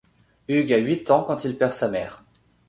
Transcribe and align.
Hugues 0.47 0.71
a 0.73 0.77
huit 0.79 1.11
ans 1.11 1.23
quand 1.23 1.43
il 1.45 1.59
perd 1.59 1.73
sa 1.73 1.87
mère. 1.87 2.23